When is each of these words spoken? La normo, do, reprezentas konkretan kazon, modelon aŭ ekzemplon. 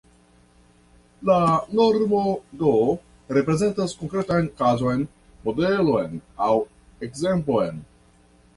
La 1.29 1.35
normo, 1.79 2.21
do, 2.61 2.71
reprezentas 3.39 3.95
konkretan 4.01 4.49
kazon, 4.63 5.05
modelon 5.47 6.19
aŭ 6.47 6.51
ekzemplon. 7.11 7.83